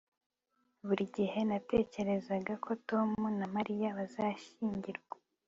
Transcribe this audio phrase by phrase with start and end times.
[0.85, 3.09] buri gihe natekerezaga ko tom
[3.39, 5.15] na mariya bazashyingirwa